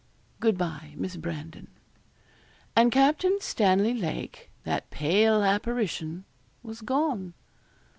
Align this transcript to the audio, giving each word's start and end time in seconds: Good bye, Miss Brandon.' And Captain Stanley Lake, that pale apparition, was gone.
Good 0.39 0.57
bye, 0.57 0.93
Miss 0.95 1.15
Brandon.' 1.15 1.67
And 2.75 2.91
Captain 2.91 3.37
Stanley 3.39 3.93
Lake, 3.93 4.49
that 4.63 4.89
pale 4.89 5.43
apparition, 5.43 6.25
was 6.63 6.81
gone. 6.81 7.35